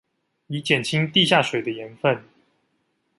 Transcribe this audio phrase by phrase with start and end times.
[0.47, 2.23] 以減輕地下水的鹽分